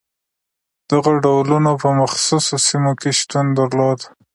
دغو 0.89 1.13
ډولونه 1.23 1.71
په 1.81 1.89
مخصوصو 1.99 2.55
سیمو 2.67 2.91
کې 2.99 3.09
شتون 3.19 3.45
درلود. 3.57 3.99